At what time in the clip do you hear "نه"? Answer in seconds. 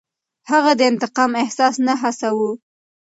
1.87-1.93